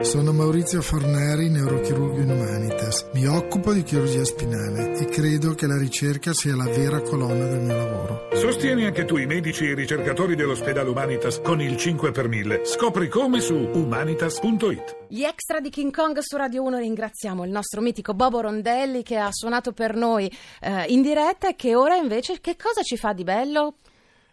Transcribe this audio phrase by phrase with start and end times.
[0.00, 3.10] Sono Maurizio Forneri, neurochirurgo in Humanitas.
[3.12, 7.60] Mi occupo di chirurgia spinale e credo che la ricerca sia la vera colonna del
[7.60, 8.28] mio lavoro.
[8.32, 12.64] Sostieni anche tu i medici e i ricercatori dell'ospedale Humanitas con il 5 per 1000.
[12.64, 14.96] Scopri come su humanitas.it.
[15.08, 19.18] Gli extra di King Kong su Radio 1 ringraziamo il nostro mitico Bobo Rondelli che
[19.18, 20.32] ha suonato per noi
[20.62, 23.74] eh, in diretta e che ora invece che cosa ci fa di bello?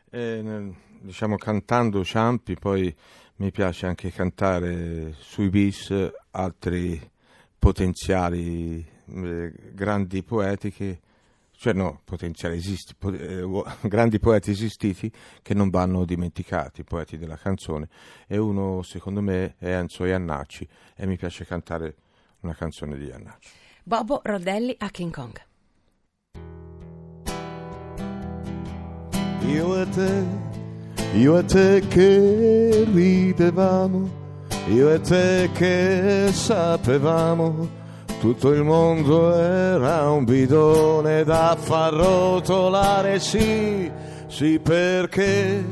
[0.10, 0.42] Eh,
[1.02, 2.94] diciamo cantando Ciampi, poi
[3.38, 5.94] mi piace anche cantare sui bis
[6.32, 7.00] altri
[7.58, 11.00] potenziali eh, grandi poeti che
[11.60, 13.44] cioè no, potenziali esisti, po- eh,
[13.90, 17.90] grandi poeti esistiti che non vanno dimenticati, poeti della canzone,
[18.28, 21.96] e uno secondo me è Enzo Iannacci e mi piace cantare
[22.42, 23.50] una canzone di Iannacci.
[23.84, 25.46] Bobo Rodelli a King Kong.
[29.48, 30.47] Io e te,
[31.18, 34.10] io e te che ridevamo,
[34.68, 37.68] io e te che sapevamo
[38.20, 43.92] tutto il mondo era un bidone da far rotolare, sì,
[44.28, 45.64] sì perché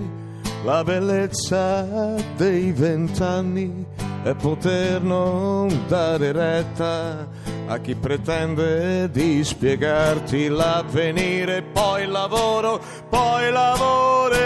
[0.64, 3.86] la bellezza dei vent'anni
[4.24, 7.28] è poter non dare retta
[7.68, 14.45] a chi pretende di spiegarti l'avvenire, poi lavoro, poi l'amore.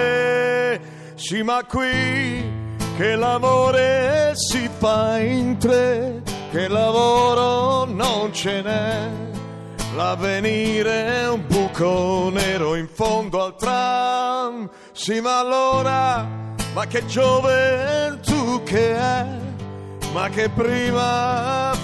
[1.32, 2.44] Ma qui
[2.98, 9.10] che l'amore si fa in tre che lavoro non ce n'è.
[9.96, 14.70] L'avvenire è un buco nero in fondo al tram.
[14.92, 16.28] Sì, ma allora,
[16.74, 19.26] ma che gioventù che è,
[20.12, 21.84] ma che primavera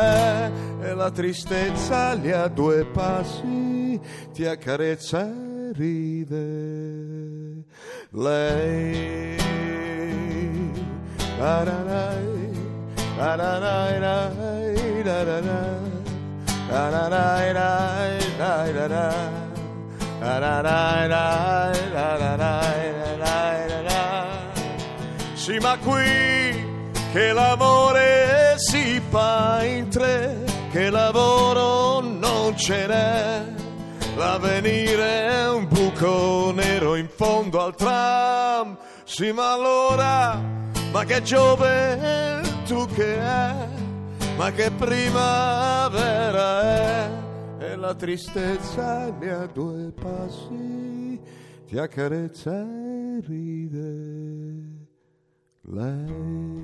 [0.00, 0.50] è.
[0.82, 4.00] E la tristezza lì a due passi
[4.32, 7.64] ti accarezza ride
[8.10, 9.36] lei.
[11.40, 12.52] Aranai,
[13.18, 15.48] aranai, aranai, aranai.
[25.48, 26.66] Sì, ma qui
[27.12, 33.44] che l'amore si fa in tre, che lavoro non ce n'è,
[34.14, 35.17] l'avvenire
[36.52, 38.78] nero in fondo al tram.
[39.04, 40.40] Sì ma allora
[40.90, 43.66] ma che gioventù tu che è,
[44.36, 47.10] ma che primavera è,
[47.60, 51.18] e la tristezza ne ha due passi,
[51.66, 54.86] ti accarezza e ride
[55.62, 56.57] lei.